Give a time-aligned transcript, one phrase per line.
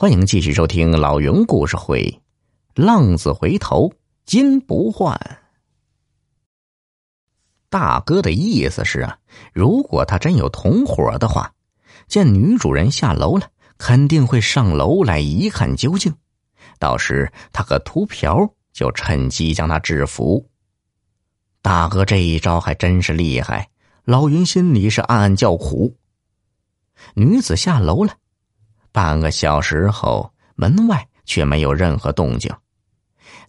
[0.00, 2.22] 欢迎继续收听老云故事会，
[2.80, 3.92] 《浪子回头
[4.24, 5.12] 金不换》。
[7.68, 9.18] 大哥的意思是啊，
[9.52, 11.52] 如果他真有同伙的话，
[12.06, 16.14] 见女主人下楼了，肯定会上楼来一看究竟。
[16.78, 20.48] 到时他和秃瓢就趁机将他制服。
[21.60, 23.68] 大哥这一招还真是厉害，
[24.04, 25.96] 老云心里是暗暗叫苦。
[27.14, 28.14] 女子下楼了。
[28.92, 32.52] 半个小时后，门外却没有任何动静。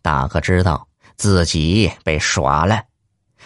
[0.02, 2.84] 大哥知道自己被耍了，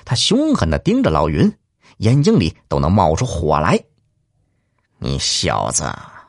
[0.05, 1.51] 他凶狠的盯着老云，
[1.97, 3.79] 眼睛里都能冒出火来。
[4.97, 5.83] 你小子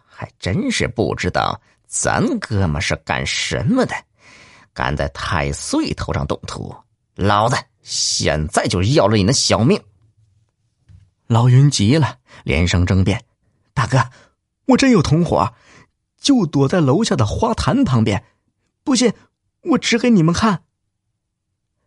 [0.06, 3.94] 还真是不知道咱哥们是干什么的，
[4.72, 6.74] 敢在太岁头上动土，
[7.14, 9.80] 老子现在就要了你的小命！
[11.26, 13.22] 老云急了，连声争辩
[13.72, 13.98] ：“大哥，
[14.66, 15.54] 我真有同伙。”
[16.24, 18.24] 就躲在楼下的花坛旁边，
[18.82, 19.12] 不信
[19.60, 20.62] 我指给你们看。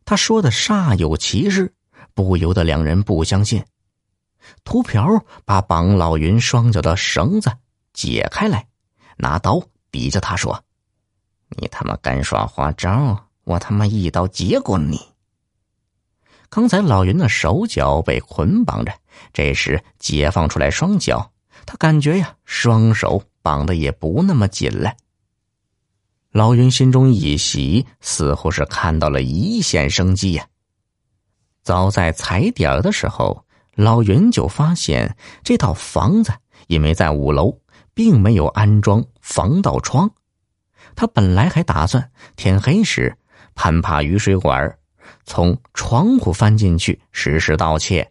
[0.05, 1.73] 他说的煞有其事，
[2.13, 3.65] 不由得两人不相信。
[4.63, 7.51] 秃瓢把绑老云双脚的绳子
[7.93, 8.67] 解开来，
[9.17, 10.63] 拿刀抵着他说
[11.57, 15.01] ：“你他妈敢耍花招，我他妈一刀结果你！”
[16.47, 18.93] 刚才老云的手脚被捆绑着，
[19.33, 21.31] 这时解放出来双脚，
[21.67, 23.21] 他感觉呀，双手。
[23.47, 24.93] 绑的也不那么紧了。
[26.31, 30.45] 老云心中一喜，似乎是看到了一线生机呀。
[31.63, 33.45] 早在踩点的时候，
[33.75, 36.33] 老云就发现这套房子
[36.67, 37.57] 因为在五楼，
[37.93, 40.11] 并没有安装防盗窗。
[40.93, 43.17] 他本来还打算天黑时
[43.55, 44.77] 攀爬雨水管，
[45.23, 48.05] 从窗户翻进去实施盗窃。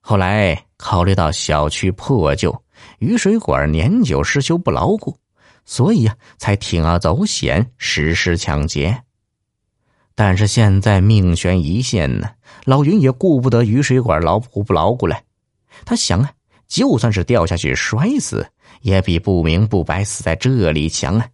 [0.00, 2.58] 后来考虑到小区破旧。
[2.98, 5.18] 雨水管年久失修不牢固，
[5.64, 9.02] 所以呀，才铤而走险实施抢劫。
[10.14, 12.30] 但是现在命悬一线呢，
[12.64, 15.20] 老云也顾不得雨水管牢固不牢固了。
[15.84, 16.30] 他想啊，
[16.66, 18.46] 就算是掉下去摔死，
[18.80, 21.28] 也比不明不白死在这里强啊。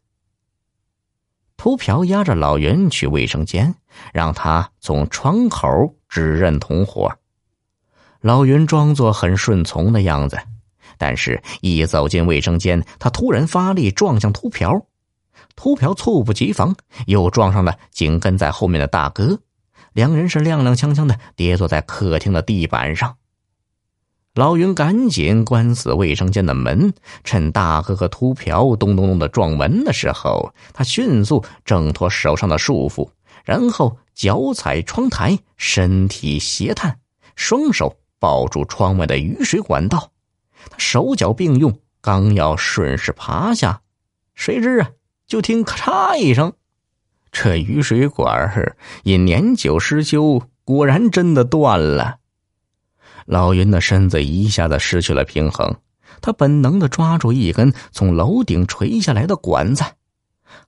[1.57, 3.73] 秃瓢押着老云去卫生间，
[4.13, 5.69] 让他从窗口
[6.09, 7.17] 指认同伙。
[8.21, 10.37] 老云装作很顺从的样子。
[10.99, 14.87] 但是，一走进卫生间，他突然发力撞向秃瓢，
[15.57, 16.75] 秃瓢猝不及防，
[17.07, 19.41] 又撞上了紧跟在后面的大哥，
[19.93, 23.17] 两人是踉踉跄跄的跌坐在客厅的地板上。
[24.35, 33.11] 老云赶紧关死卫生间的门，趁大哥和秃瓢咚咚咚的撞门的时候，他迅速挣脱手上的束缚，
[33.45, 36.99] 然后脚踩窗台，身体斜探，
[37.37, 40.12] 双手抱住窗外的雨水管道。
[40.71, 43.83] 他手脚并用，刚要顺势爬下，
[44.35, 44.91] 谁知啊，
[45.27, 46.53] 就听咔嚓一声，
[47.31, 52.19] 这雨水管儿因年久失修，果然真的断了。
[53.25, 55.77] 老云的身子一下子失去了平衡，
[56.21, 59.85] 他本能的抓住一根从楼顶垂下来的管子，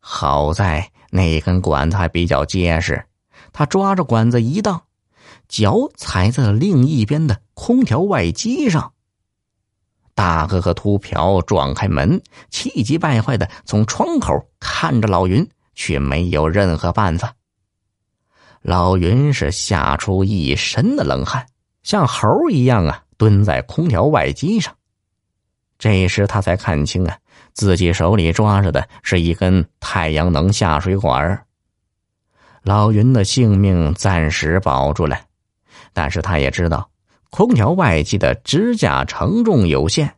[0.00, 3.06] 好在那根管子还比较结实，
[3.52, 4.82] 他抓着管子一荡，
[5.48, 8.93] 脚踩在了另一边的空调外机上。
[10.14, 17.34] 大哥和秃瓢撞开门，气急败坏的从窗口看着老云，却没有任何办法。
[18.62, 21.46] 老云是吓出一身的冷汗，
[21.82, 24.74] 像猴一样啊蹲在空调外机上。
[25.78, 27.18] 这时他才看清啊，
[27.52, 31.44] 自己手里抓着的是一根太阳能下水管。
[32.62, 35.20] 老云的性命暂时保住了，
[35.92, 36.88] 但是他也知道。
[37.34, 40.08] 空调外机的支架承重有限，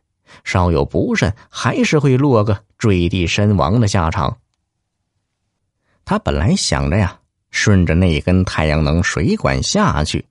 [0.43, 4.37] 稍有不慎，还是会落个坠地身亡的下场。
[6.05, 7.19] 他本来想着呀，
[7.49, 10.27] 顺着那根太阳能水管下去，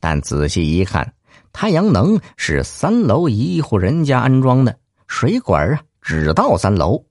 [0.00, 1.12] 但仔细一看，
[1.52, 7.04] 太阳能是三楼一户人家安装的，水管啊只到三楼。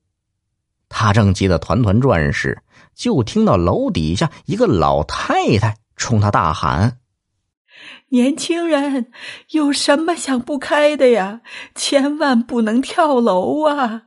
[0.90, 2.60] 他正急得团团转时，
[2.96, 6.98] 就听到楼底下一个老太太冲他大喊。
[8.10, 9.12] 年轻人
[9.52, 11.42] 有什么想不开的呀？
[11.76, 14.04] 千万不能跳楼啊！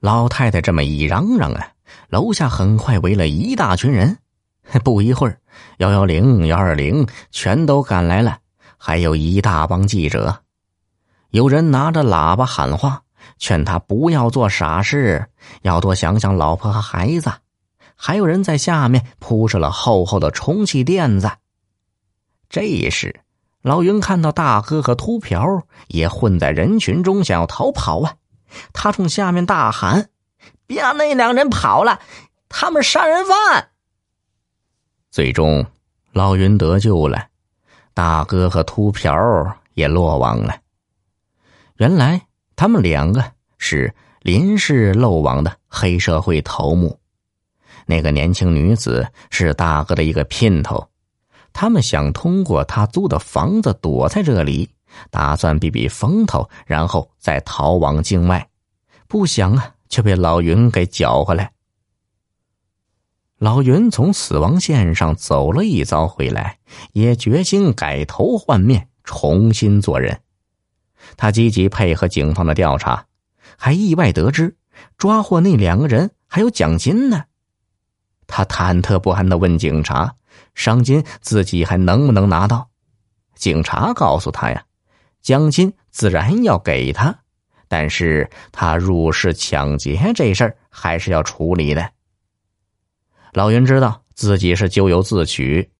[0.00, 1.72] 老太太这么一嚷嚷啊，
[2.08, 4.18] 楼下很快围了一大群人。
[4.82, 5.38] 不一会儿，
[5.78, 8.38] 幺幺零、幺二零全都赶来了，
[8.78, 10.40] 还有一大帮记者。
[11.30, 13.02] 有人拿着喇叭喊话，
[13.38, 15.26] 劝他不要做傻事，
[15.62, 17.30] 要多想想老婆和孩子。
[17.96, 21.30] 还有人在下面铺设了厚厚的充气垫子。
[22.52, 23.18] 这时，
[23.62, 28.16] 老云看到大哥和秃瓢也混在人群中，想要逃跑啊！
[28.74, 30.10] 他冲下面大喊
[30.68, 32.02] ：“别让那两人跑了，
[32.50, 33.70] 他们杀人犯。
[35.10, 35.64] 最终，
[36.12, 37.28] 老云得救了，
[37.94, 40.58] 大哥和秃瓢也落网了。
[41.76, 46.98] 原来，他们两个是临时漏网的黑社会头目。
[47.86, 50.86] 那个年轻女子是大哥的一个姘头，
[51.52, 54.70] 他们想通过他租的房子躲在这里，
[55.10, 58.48] 打算避避风头，然后再逃往境外。
[59.06, 61.52] 不想啊，却被老云给搅回来。
[63.38, 66.58] 老云从死亡线上走了一遭回来，
[66.92, 70.20] 也决心改头换面，重新做人。
[71.16, 73.06] 他积极配合警方的调查，
[73.58, 74.56] 还意外得知
[74.96, 77.24] 抓获那两个人还有奖金呢。
[78.28, 80.14] 他忐忑不安的问警察
[80.54, 82.68] ：“赏金自己还能不能拿到？”
[83.34, 84.64] 警察告诉他：“呀，
[85.20, 87.18] 奖金自然要给他，
[87.68, 91.90] 但是他入室抢劫这事儿还是要处理的。”
[93.32, 95.70] 老袁知道自己是咎由自取，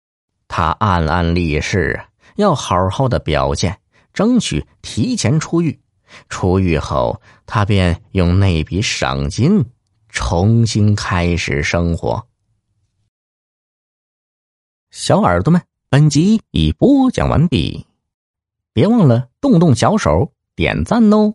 [0.49, 2.03] 他暗暗立誓
[2.37, 3.79] 要好好的表现，
[4.13, 5.79] 争取提前出狱。
[6.29, 9.65] 出狱后，他便用那笔赏金
[10.09, 12.27] 重新开始生活。
[14.93, 17.87] 小耳朵们，本集已播讲完毕，
[18.75, 21.33] 别忘了动动小手点赞哦！